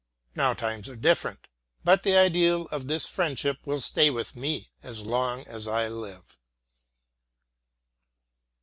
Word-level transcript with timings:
Now 0.33 0.55
times 0.55 0.89
are 0.89 0.95
different; 0.95 1.45
but 1.83 2.01
the 2.01 2.17
ideal 2.17 2.65
of 2.69 2.87
this 2.87 3.05
friendship 3.05 3.59
will 3.65 3.81
stay 3.81 4.09
with 4.09 4.35
me 4.35 4.71
as 4.81 5.03
long 5.03 5.45
as 5.45 5.67
I 5.67 5.89
live. 5.89 6.39